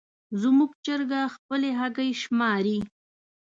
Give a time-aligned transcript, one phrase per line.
[0.41, 2.77] زموږ چرګه خپلې هګۍ شماري.